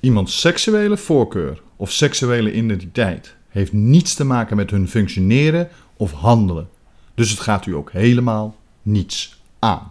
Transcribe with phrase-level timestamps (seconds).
[0.00, 6.68] Iemands seksuele voorkeur of seksuele identiteit heeft niets te maken met hun functioneren of handelen.
[7.14, 9.86] Dus het gaat u ook helemaal niets aan.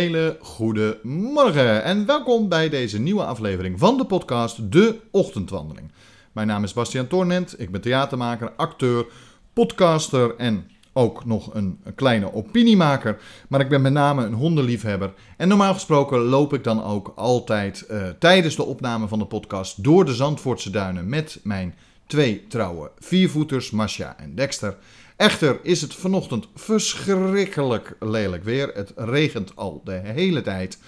[0.00, 5.92] Hele goede morgen en welkom bij deze nieuwe aflevering van de podcast De Ochtendwandeling.
[6.32, 9.06] Mijn naam is Bastiaan Tornent, ik ben theatermaker, acteur,
[9.52, 13.20] podcaster en ook nog een, een kleine opiniemaker.
[13.48, 17.86] Maar ik ben met name een hondenliefhebber en normaal gesproken loop ik dan ook altijd
[17.86, 21.74] eh, tijdens de opname van de podcast door de Zandvoortse duinen met mijn
[22.10, 24.76] twee trouwe viervoeters, Masha en Dexter.
[25.16, 28.70] Echter is het vanochtend verschrikkelijk lelijk weer.
[28.74, 30.78] Het regent al de hele tijd.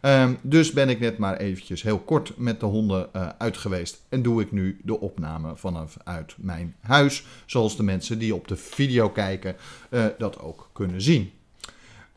[0.00, 4.02] Ehm, dus ben ik net maar eventjes heel kort met de honden eh, uit geweest.
[4.08, 7.24] En doe ik nu de opname vanaf uit mijn huis.
[7.46, 9.56] Zoals de mensen die op de video kijken
[9.90, 11.32] eh, dat ook kunnen zien.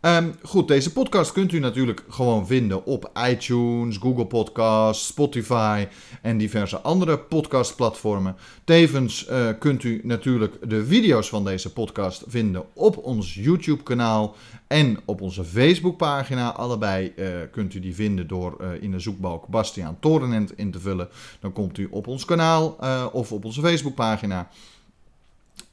[0.02, 5.88] Ehm, goed, deze podcast kunt u natuurlijk gewoon vinden op iTunes, Google Podcasts, Spotify
[6.22, 8.36] en diverse andere podcastplatformen.
[8.64, 14.36] Tevens eh, kunt u natuurlijk de video's van deze podcast vinden op ons YouTube-kanaal
[14.68, 16.54] en op onze Facebookpagina.
[16.54, 20.80] Allebei uh, kunt u die vinden door uh, in de zoekbalk Bastiaan Torenent in te
[20.80, 21.10] vullen.
[21.40, 22.78] Dan komt u op ons kanaal
[23.12, 24.50] of op onze Facebookpagina.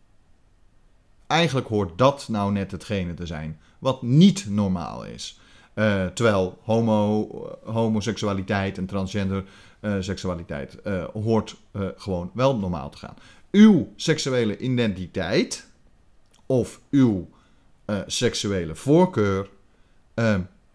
[1.26, 5.39] eigenlijk hoort dat nou net hetgene te zijn wat niet normaal is.
[5.80, 7.28] Uh, terwijl homo,
[7.64, 9.44] homoseksualiteit en transgender
[9.80, 10.76] uh, seksualiteit
[11.12, 11.56] hoort
[11.96, 13.14] gewoon wel normaal te gaan.
[13.50, 15.66] Uw seksuele identiteit
[16.46, 17.28] of uw
[18.06, 19.48] seksuele voorkeur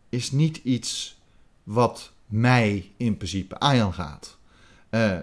[0.10, 1.20] is niet iets
[1.64, 4.38] wat mij in principe aangaat.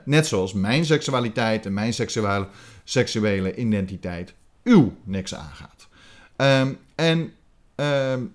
[0.04, 2.49] net zoals mijn seksualiteit en mijn seksuele,
[2.84, 5.88] seksuele identiteit uw niks aangaat.
[6.37, 7.32] Um, en
[7.76, 8.34] um,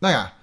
[0.00, 0.34] nou ja,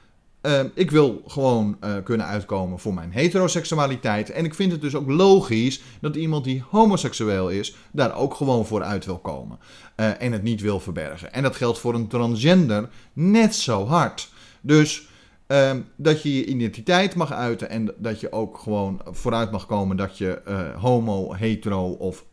[0.42, 4.30] uh, ik wil gewoon uh, kunnen uitkomen voor mijn heteroseksualiteit.
[4.30, 8.66] En ik vind het dus ook logisch dat iemand die homoseksueel is, daar ook gewoon
[8.66, 9.60] voor uit wil komen.
[9.96, 11.34] Uh, en het niet wil verbergen.
[11.34, 14.30] En dat geldt voor een transgender net zo hard.
[14.62, 15.08] Dus
[15.48, 19.98] ehm, dat je je identiteit mag uiten en dat je ook gewoon vooruit mag komen
[19.98, 20.42] dat je
[20.80, 22.26] homo, hetero of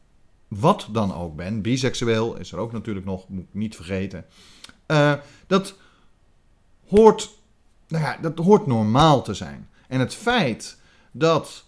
[0.49, 1.63] wat dan ook bent.
[1.63, 4.25] Biseksueel is er ook natuurlijk nog, moet ik niet vergeten.
[5.47, 5.75] dat
[6.89, 7.39] hoort,
[7.89, 9.69] nou ja, dat hoort normaal te zijn.
[9.89, 10.79] En het feit
[11.11, 11.65] dat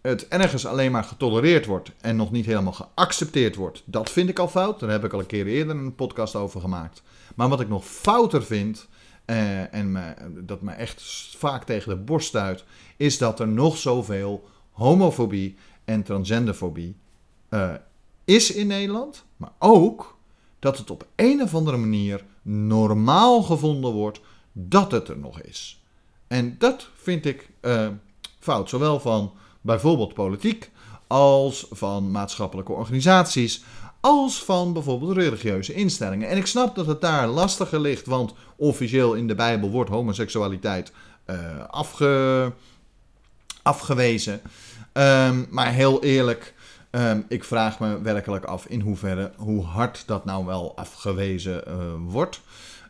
[0.00, 4.38] het ergens alleen maar getolereerd wordt en nog niet helemaal geaccepteerd wordt, dat vind ik
[4.38, 4.80] al fout.
[4.80, 7.02] Daar heb ik al een keer eerder een podcast over gemaakt.
[7.34, 8.86] Maar wat ik nog fouter vind,
[9.24, 10.16] eh, en
[10.46, 11.02] dat me echt
[11.36, 12.64] vaak tegen de borst stuit,
[12.96, 16.96] is dat er nog zoveel homofobie en transgenderfobie
[17.50, 17.72] uh,
[18.24, 19.24] is in Nederland.
[19.36, 20.18] Maar ook
[20.58, 24.20] dat het op een of andere manier normaal gevonden wordt
[24.56, 25.82] dat het er nog is.
[26.26, 27.88] En dat vind ik uh,
[28.38, 30.70] fout, zowel van bijvoorbeeld politiek
[31.06, 33.64] als van maatschappelijke organisaties,
[34.00, 36.28] als van bijvoorbeeld religieuze instellingen.
[36.28, 40.92] En ik snap dat het daar lastiger ligt, want officieel in de Bijbel wordt homoseksualiteit
[41.26, 41.36] uh,
[41.68, 42.52] afge,
[43.62, 44.40] afgewezen.
[44.92, 46.54] Um, maar heel eerlijk,
[46.90, 51.74] um, ik vraag me werkelijk af in hoeverre, hoe hard dat nou wel afgewezen uh,
[52.06, 52.40] wordt.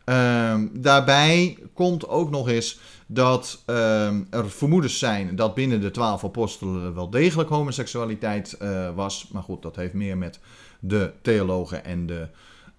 [0.07, 6.25] Um, daarbij komt ook nog eens dat um, er vermoedens zijn dat binnen de twaalf
[6.25, 9.29] apostelen wel degelijk homoseksualiteit uh, was.
[9.33, 10.41] Maar goed, dat heeft meer met
[10.81, 12.29] de theologen en de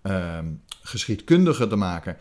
[0.04, 2.18] um, geschiedkundigen te maken.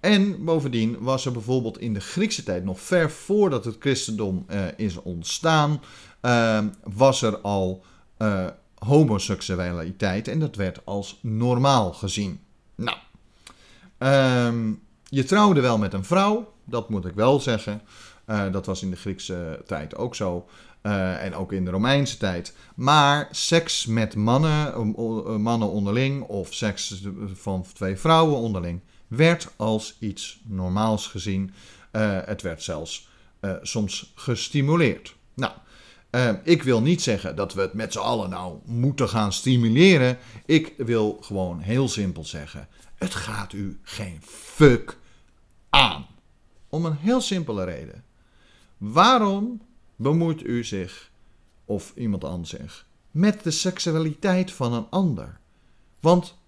[0.00, 4.64] En bovendien was er bijvoorbeeld in de Griekse tijd, nog ver voordat het christendom uh,
[4.76, 5.80] is ontstaan,
[6.82, 7.84] was er al
[8.18, 12.40] uh, homoseksualiteit en dat werd als normaal gezien.
[12.74, 12.96] Nou,
[15.08, 17.82] je trouwde wel met een vrouw, dat moet ik wel zeggen.
[18.28, 20.48] Uh, dat was in de Griekse tijd ook zo.
[20.82, 22.54] Uh, en ook in de Romeinse tijd.
[22.74, 27.02] Maar seks met mannen, uh, mannen onderling of seks
[27.34, 31.52] van twee vrouwen onderling werd als iets normaals gezien.
[32.24, 33.08] het werd zelfs
[33.62, 35.16] soms gestimuleerd.
[35.34, 35.52] Nou,
[36.42, 40.18] ik wil niet zeggen dat we het met z'n allen nou moeten gaan stimuleren.
[40.46, 42.68] Ik wil gewoon heel simpel zeggen:
[42.98, 44.98] het gaat u geen fuck
[45.70, 46.06] aan.
[46.68, 48.04] Om een heel simpele reden.
[48.76, 49.60] Waarom
[49.96, 51.10] bemoeit u zich,
[51.64, 55.38] of iemand anders zich, met de seksualiteit van een ander?
[56.00, 56.38] Want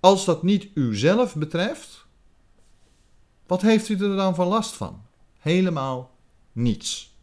[0.00, 2.06] als dat niet uzelf betreft,
[3.46, 5.02] wat heeft u er dan van last van?
[5.38, 6.10] Helemaal
[6.52, 7.14] niets.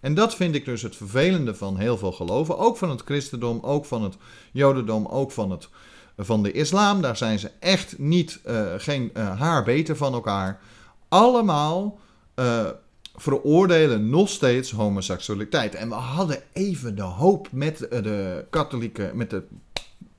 [0.00, 2.58] En dat vind ik dus het vervelende van heel veel geloven.
[2.58, 4.16] Ook van het christendom, ook van het
[4.52, 5.68] jodendom, ook van, het,
[6.16, 7.00] van de islam.
[7.00, 10.60] Daar zijn ze echt niet, uh, geen uh, haar beter van elkaar
[11.08, 11.98] allemaal
[12.34, 12.66] uh,
[13.14, 15.74] veroordelen nog steeds homoseksualiteit.
[15.74, 19.42] En we hadden even de hoop met de katholieke, met de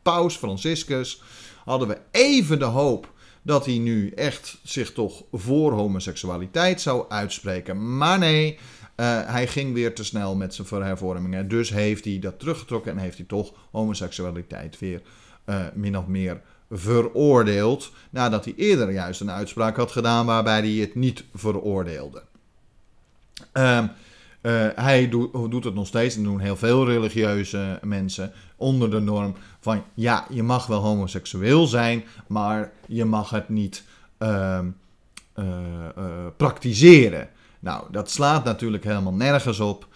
[0.01, 1.21] paus Franciscus,
[1.65, 3.11] hadden we even de hoop
[3.41, 7.97] dat hij nu echt zich toch voor homoseksualiteit zou uitspreken.
[7.97, 8.59] Maar nee,
[9.25, 11.47] hij ging weer te snel met zijn verhervormingen.
[11.47, 15.01] Dus heeft hij dat teruggetrokken en heeft hij toch homoseksualiteit weer
[15.49, 16.41] uh, min of meer
[16.71, 22.23] veroordeeld, nadat hij eerder juist een uitspraak had gedaan waarbij hij het niet veroordeelde.
[23.53, 23.83] Uh,
[24.41, 29.35] uh, hij doet, het nog steeds en doen heel veel religieuze mensen onder de norm
[29.59, 33.83] van ja, je mag wel homoseksueel zijn, maar je mag het niet
[34.19, 34.59] uh,
[36.37, 37.29] praktiseren.
[37.59, 39.87] Nou, dat slaat natuurlijk helemaal nergens op.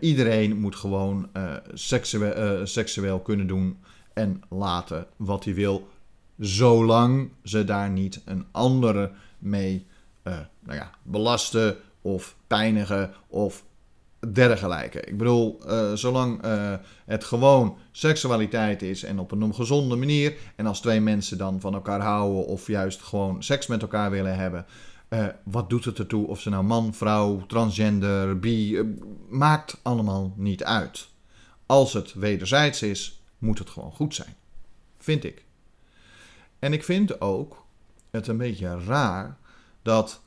[0.00, 1.28] iedereen moet gewoon
[2.64, 3.78] seksueel kunnen doen
[4.14, 5.88] en laten wat hij wil,
[6.38, 9.86] zolang ze daar niet een andere mee
[10.22, 13.64] uh, nou ja, belasten of pijnigen of
[14.32, 15.00] dergelijke.
[15.00, 16.74] Ik bedoel, uh, zolang uh,
[17.04, 21.74] het gewoon seksualiteit is en op een gezonde manier, en als twee mensen dan van
[21.74, 24.66] elkaar houden of juist gewoon seks met elkaar willen hebben,
[25.44, 28.82] wat doet het ertoe of ze nou man, vrouw, transgender, bi,
[29.28, 31.08] maakt allemaal niet uit.
[31.66, 34.34] Als het wederzijds is, moet het gewoon goed zijn.
[34.98, 35.44] Vind ik.
[36.58, 37.64] En ik vind ook
[38.10, 39.36] het een beetje raar
[39.82, 40.20] dat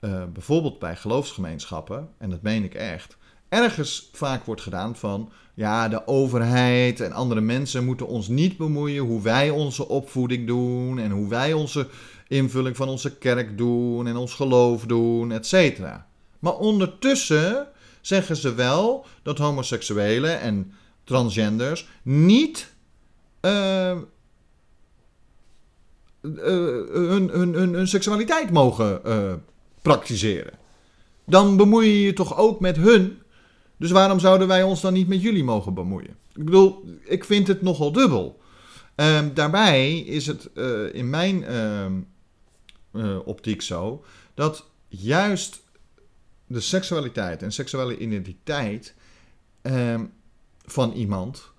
[0.00, 3.16] uh, bijvoorbeeld bij geloofsgemeenschappen, en dat meen ik echt,
[3.48, 9.04] ergens vaak wordt gedaan van ja, de overheid en andere mensen moeten ons niet bemoeien
[9.04, 11.88] hoe wij onze opvoeding doen en hoe wij onze
[12.28, 16.06] invulling van onze kerk doen en ons geloof doen, et cetera.
[16.38, 17.66] Maar ondertussen
[18.00, 20.72] zeggen ze wel dat homoseksuelen en
[21.06, 22.74] transgenders niet
[23.40, 23.98] uh,
[26.20, 29.32] hun, hun, hun, hun, seksualiteit mogen uh,
[29.82, 30.52] praktiseren.
[31.26, 33.18] Dan bemoei je je toch ook met hun.
[33.76, 36.16] Dus waarom zouden wij ons dan niet met jullie mogen bemoeien?
[36.34, 38.40] Ik bedoel, ik vind het nogal dubbel.
[38.96, 40.50] Uh, daarbij is het
[40.92, 42.00] in mijn ehm,
[43.24, 45.62] optiek zo dat juist
[46.46, 48.94] de seksualiteit en seksuele identiteit
[49.62, 50.04] ehm,
[50.66, 51.50] van iemand.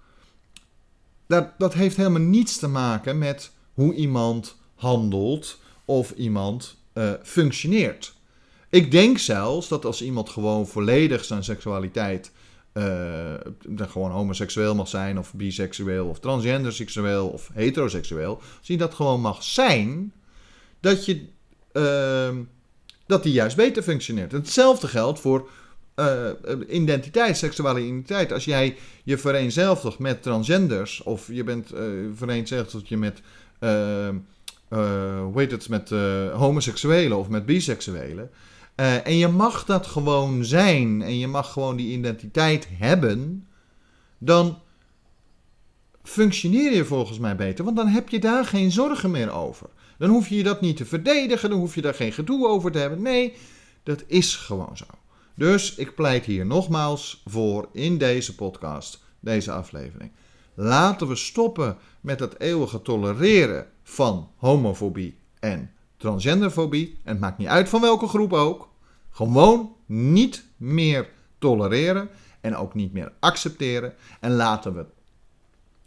[1.28, 8.14] Dat, dat heeft helemaal niets te maken met hoe iemand handelt of iemand uh, functioneert.
[8.70, 12.32] Ik denk zelfs dat als iemand gewoon volledig zijn seksualiteit
[12.74, 13.34] uh,
[13.78, 19.44] gewoon homoseksueel mag zijn, of biseksueel, of transgenderseksueel, of heteroseksueel, als hij dat gewoon mag
[19.44, 20.14] zijn,
[20.80, 21.26] dat je
[21.74, 22.38] uh,
[23.06, 24.32] dat die juist beter functioneert.
[24.32, 25.50] Hetzelfde geldt voor
[26.00, 26.30] uh,
[26.70, 28.32] identiteit, seksuele identiteit.
[28.32, 31.82] Als jij je vereenzelvigt met transgenders, of je bent uh,
[32.16, 33.22] vereenzelvigd je met
[33.60, 34.10] uh,
[35.22, 35.89] hoe heet het, met
[36.34, 38.30] homoseksuelen of met biseksuelen.
[38.77, 43.48] Eh, en je mag dat gewoon zijn en je mag gewoon die identiteit hebben,
[44.18, 44.60] dan
[46.04, 49.70] functioneer je volgens mij beter, want dan heb je daar geen zorgen meer over.
[49.98, 52.72] Dan hoef je je dat niet te verdedigen, dan hoef je daar geen gedoe over
[52.72, 53.01] te hebben.
[53.01, 53.34] Nee,
[53.84, 54.86] dat is gewoon zo.
[55.38, 60.12] Dus ik pleit hier nogmaals voor in deze podcast, deze aflevering.
[60.53, 67.00] Laten we stoppen met het eeuwige tolereren van homofobie en transgenderfobie.
[67.03, 68.70] En het maakt niet uit van welke groep ook.
[69.12, 72.10] Gewoon niet meer tolereren
[72.41, 73.94] en ook niet meer accepteren.
[74.20, 74.86] En laten we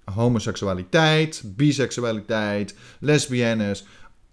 [0.04, 3.84] homoseksualiteit, biseksualiteit, lesbiennes,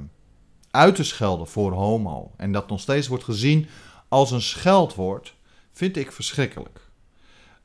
[0.70, 2.32] uit te schelden voor homo.
[2.36, 3.68] En dat nog steeds wordt gezien
[4.08, 5.34] als een scheldwoord,
[5.72, 6.83] vind ik verschrikkelijk.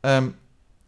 [0.02, 0.30] Um, ehm,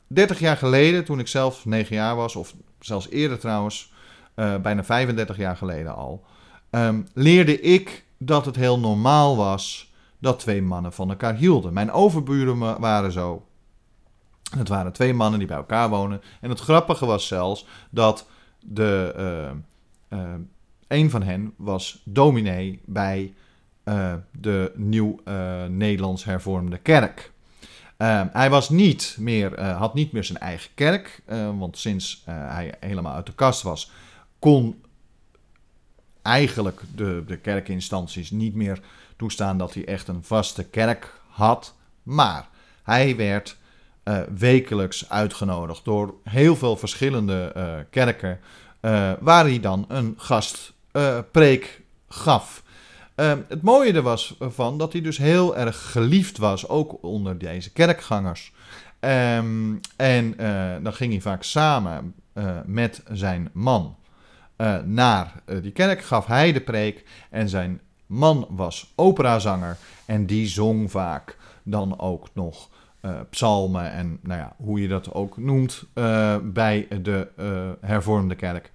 [0.07, 3.93] 30 jaar geleden, toen ik zelf 9 jaar was, of zelfs eerder trouwens,
[4.35, 6.25] uh, bijna 35 jaar geleden al,
[6.71, 11.73] um, leerde ik dat het heel normaal was dat twee mannen van elkaar hielden.
[11.73, 13.45] Mijn overburen waren zo.
[14.57, 16.21] Het waren twee mannen die bij elkaar wonen.
[16.41, 18.27] En het grappige was zelfs dat
[18.59, 19.13] de,
[20.09, 20.19] uh,
[20.87, 23.33] een van hen was dominee bij
[23.85, 25.19] uh, de Nieuw
[25.67, 27.31] Nederlands Hervormde Kerk.
[28.31, 31.21] Hij was niet meer, had niet meer zijn eigen kerk,
[31.57, 33.91] want sinds hij helemaal uit de kast was,
[34.39, 34.81] kon
[36.21, 38.79] eigenlijk de, de kerkinstanties niet meer
[39.17, 41.75] toestaan dat hij echt een vaste kerk had.
[42.03, 42.49] Maar
[42.83, 43.57] hij werd
[44.37, 47.53] wekelijks uitgenodigd door heel veel verschillende
[47.89, 48.39] kerken,
[49.19, 52.63] waar hij dan een gastpreek gaf.
[53.15, 57.37] Ehm, het mooie er was van dat hij dus heel erg geliefd was, ook onder
[57.37, 58.53] deze kerkgangers.
[58.99, 60.35] Um, en
[60.83, 62.13] dan ging hij vaak samen
[62.65, 63.95] met zijn man
[64.85, 70.91] naar die kerk, gaf hij de preek en zijn man was operazanger en die zong
[70.91, 72.69] vaak dan ook nog
[73.29, 75.83] psalmen en nou ja, hoe je dat ook noemt
[76.43, 77.27] bij de
[77.81, 78.71] hervormde kerk.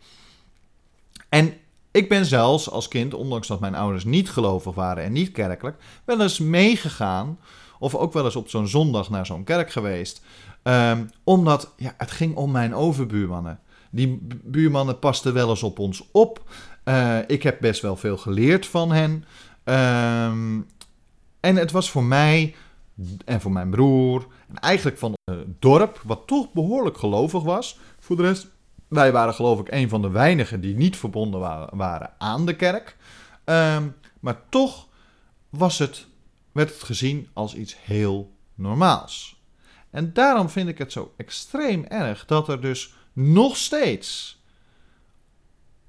[1.28, 1.54] En
[1.96, 5.76] ik ben zelfs als kind, ondanks dat mijn ouders niet gelovig waren en niet kerkelijk,
[6.04, 7.38] wel eens meegegaan
[7.78, 10.24] of ook wel eens op zo'n zondag naar zo'n kerk geweest.
[10.62, 13.60] Um, omdat ja, het ging om mijn overbuurmannen.
[13.90, 16.42] Die buurmannen pasten wel eens op ons op.
[16.84, 19.24] Uh, ik heb best wel veel geleerd van hen.
[19.64, 20.66] Um,
[21.40, 22.54] en het was voor mij
[23.24, 27.78] en voor mijn broer, en eigenlijk van het dorp, wat toch behoorlijk gelovig was.
[27.98, 28.48] Voor de rest,
[28.88, 32.56] wij waren geloof ik een van de weinigen die niet verbonden waren, waren aan de
[32.56, 32.96] kerk.
[33.44, 34.88] Um, maar toch
[35.50, 36.06] was het,
[36.52, 39.42] werd het gezien als iets heel normaals.
[39.90, 44.40] En daarom vind ik het zo extreem erg dat er dus nog steeds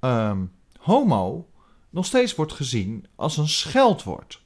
[0.00, 1.48] um, homo
[1.90, 4.42] nog steeds wordt gezien als een scheldwoord.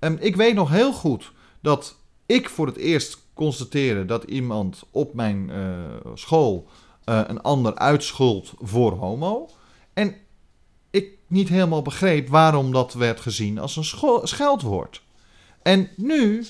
[0.00, 5.14] Um, ik weet nog heel goed dat ik voor het eerst constateerde dat iemand op
[5.14, 6.68] mijn uh, school
[7.06, 9.50] uh, een ander uitschuld voor homo.
[9.92, 10.14] En
[10.90, 15.02] ik niet helemaal begreep waarom dat werd gezien als een scheldwoord.
[15.62, 16.46] En nu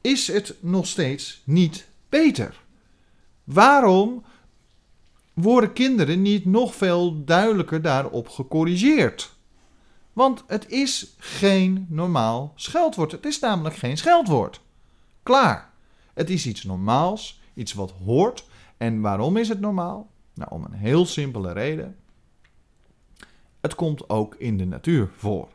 [0.00, 2.60] is het nog steeds niet beter.
[3.44, 4.24] Waarom
[5.32, 9.32] worden kinderen niet nog veel duidelijker daarop gecorrigeerd?
[10.12, 13.12] Want het is geen normaal scheldwoord.
[13.12, 14.60] Het is namelijk geen scheldwoord.
[15.22, 15.70] Klaar.
[16.14, 18.44] Het is iets normaals, iets wat hoort.
[18.82, 20.10] En waarom is het normaal?
[20.34, 21.96] Nou, om een heel simpele reden.
[23.60, 25.48] Het komt ook in de natuur voor.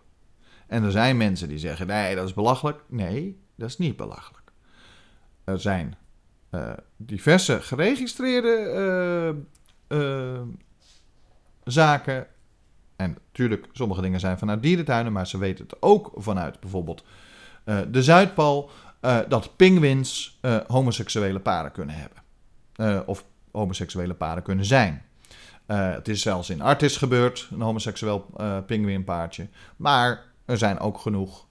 [0.68, 2.84] En er zijn mensen die zeggen: nee, dat is belachelijk.
[2.88, 4.52] Nee, dat is niet belachelijk.
[5.44, 5.96] Er zijn
[6.52, 9.44] uh, diverse geregistreerde
[9.90, 10.42] uh, uh,
[11.64, 12.28] zaken.
[12.96, 17.04] En natuurlijk, sommige dingen zijn vanuit dierentuinen, maar ze weten het ook vanuit bijvoorbeeld
[17.88, 18.70] de Zuidpool.
[19.28, 22.26] dat pinguïns homoseksuele paren kunnen hebben.
[23.06, 25.04] Of homoseksuele paren kunnen zijn.
[25.66, 28.26] het is zelfs in Artis gebeurd, een homoseksueel
[28.66, 29.48] pinguïnpaardje.
[29.76, 31.46] Maar er zijn ook genoeg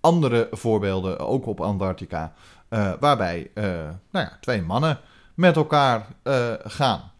[0.00, 2.32] andere voorbeelden, ook op Antarctica,
[2.70, 3.64] uh, waarbij uh,
[4.10, 4.98] nou ja, twee mannen
[5.34, 7.10] met elkaar uh, gaan.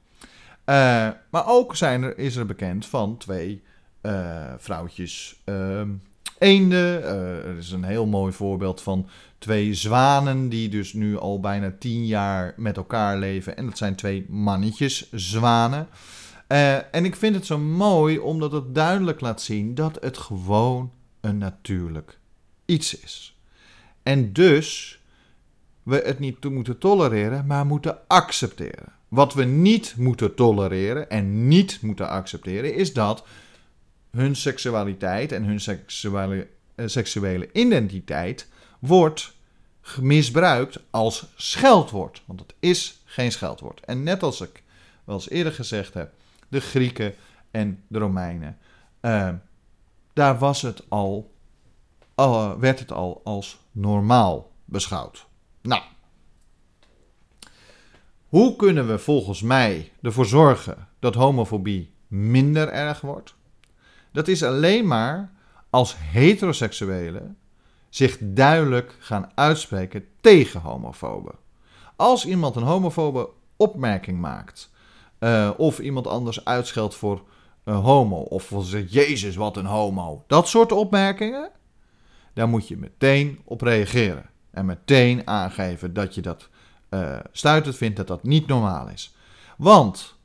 [1.30, 3.64] maar ook zijn er, is er bekend van twee
[4.56, 5.42] vrouwtjes
[6.38, 7.04] eenden.
[7.44, 12.06] er is een heel mooi voorbeeld van twee zwanen die dus nu al bijna tien
[12.06, 13.56] jaar met elkaar leven.
[13.56, 15.88] En dat zijn twee mannetjes zwanen.
[16.90, 20.90] en ik vind het zo mooi omdat het duidelijk laat zien dat het gewoon
[21.20, 22.18] een natuurlijk
[22.64, 23.36] iets is.
[24.02, 25.00] En dus
[25.82, 28.92] we het niet moeten tolereren, maar moeten accepteren.
[29.08, 33.24] Wat we niet moeten tolereren en niet moeten accepteren, is dat
[34.16, 39.34] hun seksualiteit en hun seksuele, eh, seksuele identiteit wordt
[40.00, 42.22] misbruikt als scheldwoord.
[42.24, 43.80] Want het is geen scheldwoord.
[43.80, 44.62] En net als ik
[45.04, 46.12] wel eens eerder gezegd heb,
[46.48, 47.14] de Grieken
[47.50, 48.58] en de Romeinen,
[49.00, 49.28] uh,
[50.12, 51.32] daar was het al,
[52.58, 55.26] werd het al als normaal beschouwd.
[55.62, 55.82] Nou,
[58.28, 63.35] hoe kunnen we volgens mij ervoor zorgen dat homofobie minder erg wordt?
[64.16, 65.32] Dat is alleen maar
[65.70, 67.36] als heteroseksuelen
[67.88, 71.34] zich duidelijk gaan uitspreken tegen homofoben.
[71.96, 74.70] Als iemand een homofobe opmerking maakt,
[75.20, 77.22] uh, of iemand anders uitscheldt voor
[77.64, 81.50] een homo, of zegt Jezus, wat een homo, dat soort opmerkingen,
[82.32, 84.30] daar moet je meteen op reageren.
[84.50, 86.48] En meteen aangeven dat je dat
[86.90, 89.14] uh, stuitend vindt, dat dat niet normaal is.
[89.56, 90.16] Want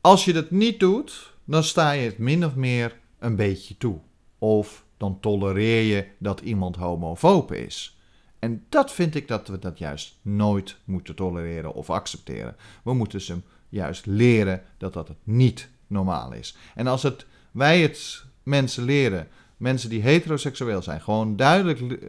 [0.00, 3.98] als je dat niet doet, dan sta je het min of meer een beetje toe.
[4.38, 7.98] Of dan tolereer je dat iemand homofoob is.
[8.38, 12.56] En dat vind ik dat we dat juist nooit moeten tolereren of accepteren.
[12.84, 13.36] We moeten ze
[13.68, 16.56] juist leren dat dat het niet normaal is.
[16.74, 22.08] En als het, wij het mensen leren mensen die heteroseksueel zijn, gewoon duidelijk eh,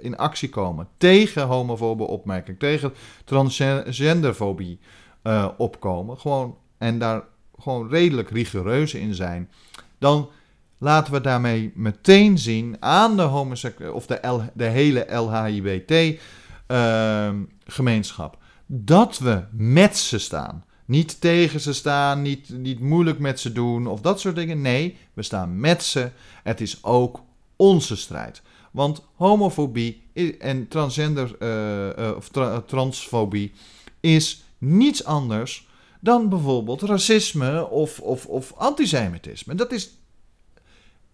[0.00, 2.92] in actie komen tegen homofobe opmerkingen, tegen
[3.24, 4.78] transgenderfobie
[5.22, 7.24] uh, opkomen, gewoon, en daar
[7.58, 9.50] gewoon redelijk rigoureus in zijn,
[9.98, 10.30] dan
[10.78, 16.20] laten we daarmee meteen zien aan de homoseksuele of de, L, de hele LHIBT
[16.68, 17.30] uh,
[17.66, 20.64] gemeenschap dat we met ze staan.
[20.84, 24.60] Niet tegen ze staan, niet, niet moeilijk met ze doen of dat soort dingen.
[24.60, 26.10] Nee, we staan met ze.
[26.42, 27.22] Het is ook
[27.56, 28.42] onze strijd.
[28.70, 30.02] Want homofobie
[30.38, 33.52] en transgender uh, uh, of tra transfobie
[34.00, 35.68] is niets anders
[36.00, 39.54] dan bijvoorbeeld racisme of, of, of antisemitisme.
[39.54, 39.98] Dat is,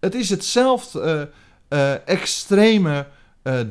[0.03, 1.31] het is hetzelfde
[1.69, 3.07] uh, extreme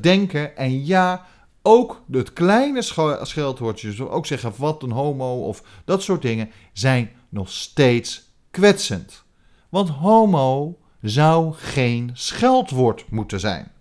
[0.00, 0.56] denken.
[0.56, 1.26] En ja,
[1.62, 2.82] ook het kleine
[3.22, 9.22] scheldwoordjes, ook zeggen wat een homo of dat soort dingen, zijn nog steeds kwetsend.
[9.68, 13.72] Want homo zou geen scheldwoord moeten zijn.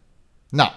[0.49, 0.71] Nou,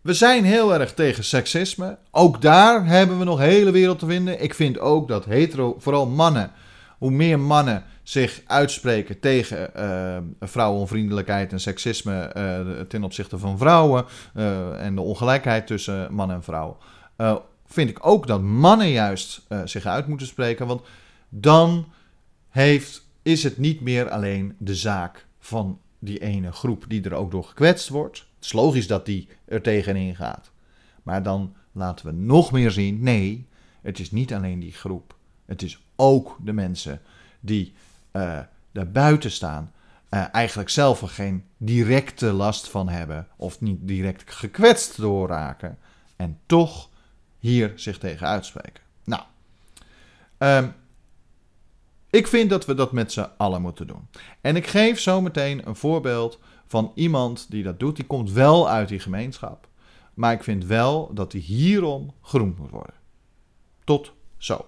[0.00, 1.98] we zijn heel erg tegen seksisme.
[2.10, 4.42] Ook daar hebben we nog hele wereld te vinden.
[4.42, 6.52] Ik vind ook dat hetero, vooral mannen,
[7.00, 14.04] hoe meer mannen zich uitspreken tegen uh, vrouwenonvriendelijkheid en seksisme uh, ten opzichte van vrouwen
[14.36, 16.76] uh, en de ongelijkheid tussen man en vrouw,
[17.66, 20.66] vind ik ook dat mannen juist zich uit moeten spreken.
[20.66, 20.82] Want
[21.28, 21.86] dan
[22.48, 27.30] heeft, is het niet meer alleen de zaak van die ene groep die er ook
[27.30, 28.18] door gekwetst wordt.
[28.18, 30.50] Het is logisch dat die er tegenin gaat.
[31.02, 33.46] Maar dan laten we nog meer zien: nee,
[33.82, 35.18] het is niet alleen die groep.
[35.50, 37.00] Het is ook de mensen
[37.40, 37.72] die
[38.12, 38.38] uh,
[38.72, 39.72] daarbuiten staan,
[40.10, 45.78] uh, eigenlijk zelf er geen directe last van hebben of niet direct gekwetst door raken
[46.16, 46.88] en toch
[47.38, 48.82] hier zich tegen uitspreken.
[49.04, 49.22] Nou,
[50.38, 50.74] um,
[52.10, 54.08] Ik vind dat we dat met z'n allen moeten doen.
[54.40, 57.96] En ik geef zo meteen een voorbeeld van iemand die dat doet.
[57.96, 59.68] Die komt wel uit die gemeenschap.
[60.14, 62.94] Maar ik vind wel dat hij hierom geroemd moet worden.
[63.84, 64.66] Tot zo.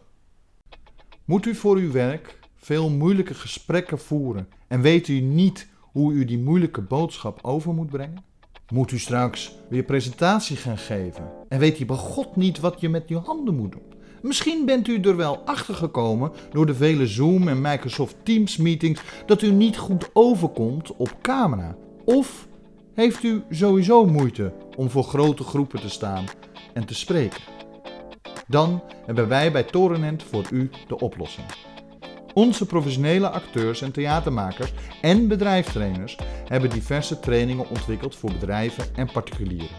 [1.24, 6.24] Moet u voor uw werk veel moeilijke gesprekken voeren en weet u niet hoe u
[6.24, 8.24] die moeilijke boodschap over moet brengen?
[8.72, 12.88] Moet u straks weer presentatie gaan geven en weet u bij God niet wat je
[12.88, 13.92] met uw handen moet doen?
[14.22, 19.02] Misschien bent u er wel achter gekomen door de vele Zoom en Microsoft Teams meetings
[19.26, 21.76] dat u niet goed overkomt op camera.
[22.04, 22.48] Of
[22.94, 26.24] heeft u sowieso moeite om voor grote groepen te staan
[26.74, 27.40] en te spreken?
[28.46, 31.46] Dan hebben wij bij Torenent voor u de oplossing.
[32.34, 39.76] Onze professionele acteurs en theatermakers en bedrijfstrainers hebben diverse trainingen ontwikkeld voor bedrijven en particulieren.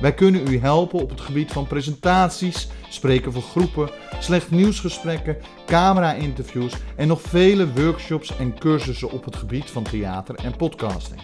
[0.00, 5.36] Wij kunnen u helpen op het gebied van presentaties, spreken voor groepen, slecht nieuwsgesprekken,
[5.66, 11.20] camera-interviews en nog vele workshops en cursussen op het gebied van theater en podcasting.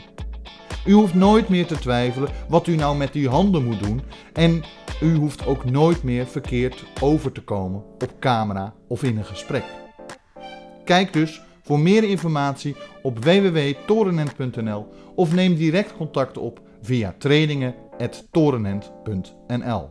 [0.86, 4.00] U hoeft nooit meer te twijfelen wat u nou met uw handen moet doen
[4.32, 4.62] en
[5.02, 9.64] u hoeft ook nooit meer verkeerd over te komen op camera of in een gesprek.
[10.84, 19.90] Kijk dus voor meer informatie op www.torenent.nl of neem direct contact op via trainingen.torenent.nl.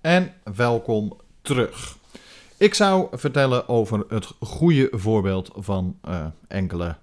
[0.00, 1.96] En welkom terug.
[2.58, 6.96] Ik zou vertellen over het goede voorbeeld van uh, enkele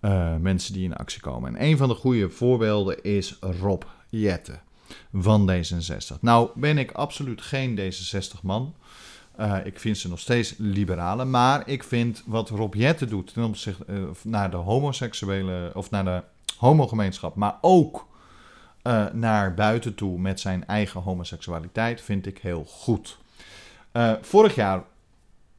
[0.00, 1.56] uh, mensen die in actie komen.
[1.56, 4.58] En een van de goede voorbeelden is Rob Jette
[5.12, 6.20] van D66.
[6.20, 8.74] Nou ben ik absoluut geen D66-man.
[9.40, 11.30] Uh, ik vind ze nog steeds liberalen.
[11.30, 16.22] Maar ik vind wat Rob Jette doet ten opzichte naar de homoseksuele of naar de
[16.56, 18.06] homogemeenschap, maar ook
[19.12, 23.18] naar buiten toe met zijn eigen homoseksualiteit, vind ik heel goed.
[24.20, 24.82] Vorig jaar,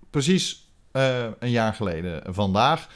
[0.09, 0.71] precies
[1.39, 2.87] een jaar geleden vandaag,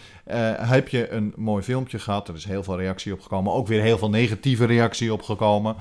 [0.58, 2.28] heb je een mooi filmpje gehad.
[2.28, 3.54] Er is heel veel reactie op gekomen.
[3.54, 5.76] Ook weer heel veel negatieve reactie op gekomen.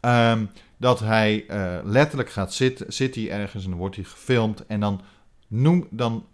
[0.00, 1.44] Um, dat hij
[1.84, 5.00] letterlijk gaat zitten, zit hij ergens en dan wordt hij gefilmd en dan,
[5.48, 6.26] noem, dan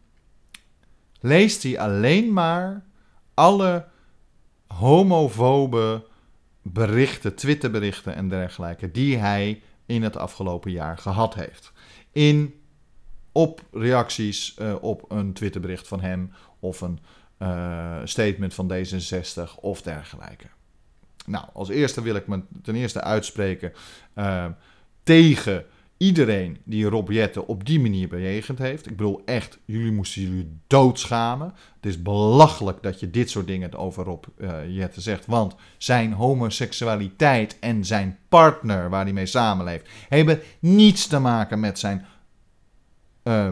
[1.20, 2.85] leest hij alleen maar
[3.35, 3.85] alle
[4.66, 6.07] homofobe
[6.62, 11.73] berichten, Twitterberichten en dergelijke die hij in het afgelopen jaar gehad heeft.
[12.12, 12.55] In,
[13.35, 16.99] op reacties uh, op een Twitterbericht van hem of een
[17.38, 20.47] uh, statement van D66 of dergelijke.
[21.27, 23.73] Nou, als eerste wil ik me ten eerste uitspreken
[24.14, 24.47] uh,
[25.03, 25.64] tegen
[25.97, 28.87] iedereen die Rob Jette op die manier bejegend heeft.
[28.87, 31.53] Ik bedoel echt, jullie moesten jullie doodschamen.
[31.77, 34.25] Het is belachelijk dat je dit soort dingen over Rob
[34.68, 35.27] Jette zegt.
[35.27, 39.88] Want zijn homoseksualiteit en zijn partner waar hij mee samenleeft...
[40.09, 42.07] hebben niets te maken met zijn...
[43.24, 43.48] Uh,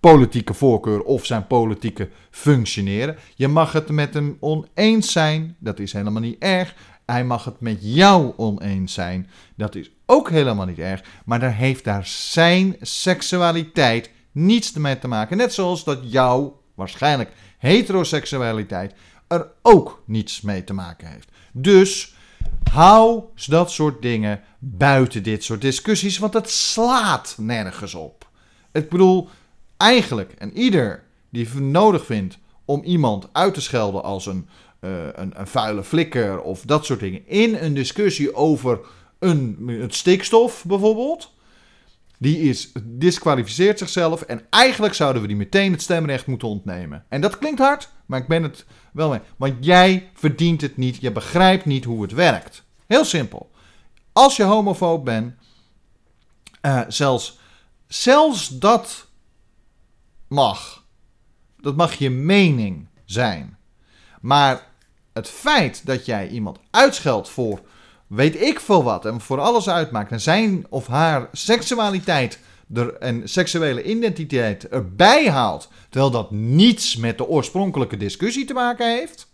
[0.00, 3.16] politieke voorkeur of zijn politieke functioneren.
[3.34, 6.74] Je mag het met hem oneens zijn, dat is helemaal niet erg.
[7.06, 9.30] Hij mag het met jou oneens zijn.
[9.56, 11.02] Dat is ook helemaal niet erg.
[11.24, 15.36] Maar daar heeft daar zijn seksualiteit niets mee te maken.
[15.36, 18.94] Net zoals dat jouw, waarschijnlijk, heteroseksualiteit
[19.28, 21.28] er ook niets mee te maken heeft.
[21.52, 22.14] Dus
[22.70, 28.30] hou dat soort dingen buiten dit soort discussies, want het slaat nergens op.
[28.72, 29.28] Ik bedoel,
[29.76, 34.48] eigenlijk, en ieder die nodig vindt om iemand uit te schelden als een
[34.84, 38.80] uh, een, een, vuile flikker of dat soort dingen in een discussie over
[39.18, 41.32] een, het stikstof bijvoorbeeld.
[42.18, 47.04] Die is, disqualificeert zichzelf en eigenlijk zouden we die meteen het stemrecht moeten ontnemen.
[47.08, 49.20] En dat klinkt hard, maar ik ben het wel mee.
[49.36, 52.64] Want jij verdient het niet, je begrijpt niet hoe het werkt.
[52.86, 53.50] Heel simpel.
[54.12, 55.34] Als je homofoob bent,
[56.62, 57.38] uh, zelfs,
[57.94, 59.06] zelfs dat
[60.28, 60.84] mag.
[61.60, 63.58] Dat mag je mening zijn.
[64.20, 64.66] Maar
[65.12, 67.60] het feit dat jij iemand uitscheldt voor
[68.06, 72.38] weet ik veel wat en voor alles uitmaakt en zijn of haar seksualiteit
[72.74, 78.90] er, en seksuele identiteit erbij haalt, terwijl dat niets met de oorspronkelijke discussie te maken
[78.90, 79.32] heeft,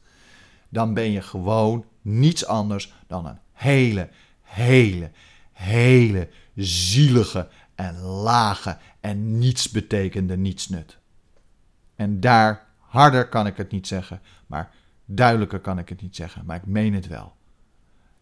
[0.69, 4.09] dan ben je gewoon niets anders dan een hele,
[4.43, 5.11] hele,
[5.53, 10.99] hele zielige en lage en niets betekende nietsnut.
[11.97, 14.71] En daar harder kan ik het niet zeggen, maar
[15.11, 17.33] Duidelijker kan ik het niet zeggen, maar ik meen het wel.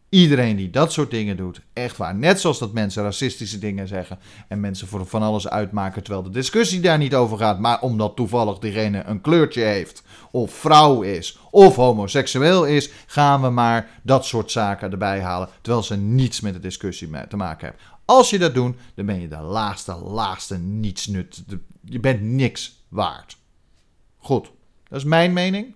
[0.08, 2.14] Iedereen die dat soort dingen doet, echt waar.
[2.14, 6.30] Net zoals dat mensen racistische dingen zeggen en mensen voor van alles uitmaken terwijl de
[6.30, 11.38] discussie daar niet over gaat, maar omdat toevallig diegene een kleurtje heeft, of vrouw is,
[11.50, 16.52] of homoseksueel is, gaan we maar dat soort zaken erbij halen, terwijl ze niets met
[16.52, 17.84] de discussie te maken hebben.
[18.06, 21.44] Als je dat doet, dan ben je de laagste, laagste nietsnut.
[21.84, 23.36] Je bent niks waard.
[24.16, 24.50] Goed,
[24.88, 25.74] dat is mijn mening.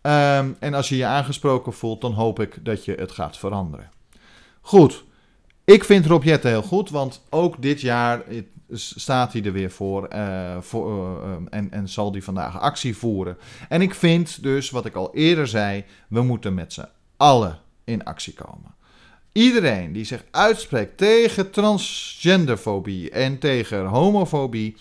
[0.00, 3.90] Ehm, en als je je aangesproken voelt, dan hoop ik dat je het gaat veranderen.
[4.60, 5.04] Goed,
[5.64, 8.22] ik vind Rob heel goed, want ook dit jaar
[8.70, 13.38] staat hij er weer voor, uh, voor uh, en, en zal hij vandaag actie voeren.
[13.68, 18.04] En ik vind dus, wat ik al eerder zei, we moeten met z'n allen in
[18.04, 18.74] actie komen.
[19.36, 24.76] Iedereen die zich uitspreekt tegen transgenderfobie en tegen homofobie,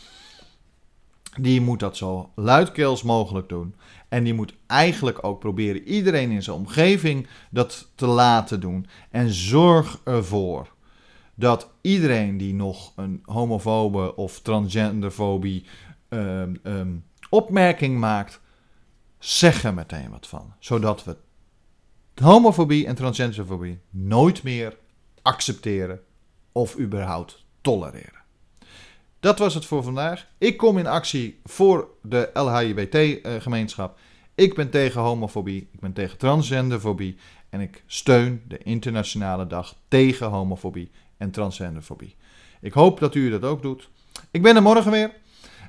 [1.39, 3.75] die moet dat zo luidkeels mogelijk doen.
[4.09, 8.87] En die moet eigenlijk ook proberen iedereen in zijn omgeving dat te laten doen.
[9.09, 10.73] En zorg ervoor
[11.33, 15.65] dat iedereen die nog een homofobe of transgenderfobie
[16.09, 18.39] um, um, opmerking maakt,
[19.19, 20.53] zeg er meteen wat van.
[20.59, 21.15] Zodat we
[22.21, 24.77] homofobie en transgenderfobie nooit meer
[25.21, 26.01] accepteren
[26.51, 28.23] of überhaupt tolereren.
[29.19, 30.27] Dat was het voor vandaag.
[30.37, 33.97] Ik kom in actie voor de LHJBT-gemeenschap.
[34.35, 37.17] Ik ben tegen homofobie, ik ben tegen transgenderfobie
[37.49, 42.15] en ik steun de internationale dag tegen homofobie en transgenderfobie.
[42.61, 43.89] Ik hoop dat u dat ook doet.
[44.31, 45.11] Ik ben er morgen weer.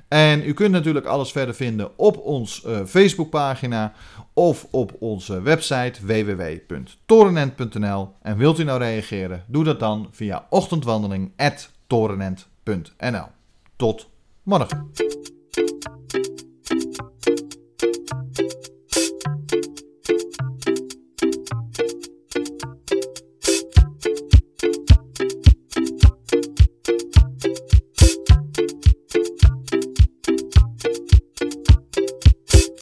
[0.07, 3.93] En u kunt natuurlijk alles verder vinden op ons uh, Facebookpagina
[4.33, 8.13] of op onze website www.torenent.nl.
[8.21, 13.25] En wilt u nou reageren, doe dat dan via ochtendwandeling.torenent.nl.
[13.75, 14.09] Tot
[14.43, 14.91] morgen.